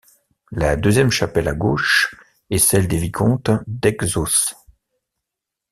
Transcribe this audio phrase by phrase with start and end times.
[0.51, 2.15] La deuxième chapelle à gauche
[2.49, 4.55] est celle des vicomtes d'Etxauz.